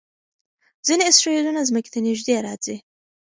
[0.85, 2.75] ځینې اسټروېډونه ځمکې ته نږدې راځي.